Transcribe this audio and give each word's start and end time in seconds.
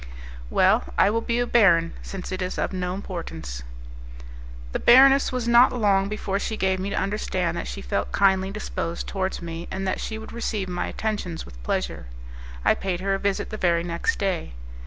"Well, 0.49 0.95
I 0.97 1.11
will 1.11 1.21
be 1.21 1.37
a 1.37 1.45
baron, 1.45 1.93
since 2.01 2.31
it 2.31 2.41
is 2.41 2.57
of 2.57 2.73
no 2.73 2.95
importance." 2.95 3.61
The 4.71 4.79
baroness 4.79 5.31
was 5.31 5.47
not 5.47 5.71
long 5.71 6.09
before 6.09 6.39
she 6.39 6.57
gave 6.57 6.79
me 6.79 6.89
to 6.89 6.95
understand 6.95 7.55
that 7.57 7.67
she 7.67 7.83
felt 7.83 8.11
kindly 8.11 8.49
disposed 8.49 9.05
towards 9.07 9.43
me, 9.43 9.67
and 9.69 9.87
that 9.87 9.99
she 10.01 10.17
would 10.17 10.33
receive 10.33 10.67
my 10.67 10.87
attentions 10.87 11.45
with 11.45 11.61
pleasure; 11.61 12.07
I 12.65 12.73
paid 12.73 12.99
her 13.01 13.13
a 13.13 13.19
visit 13.19 13.51
the 13.51 13.57
very 13.57 13.83
next 13.83 14.17
day. 14.17 14.53